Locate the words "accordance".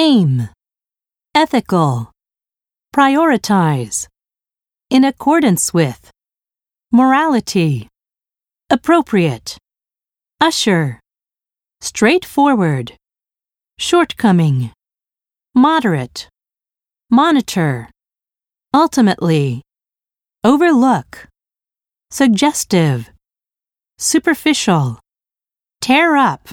5.02-5.74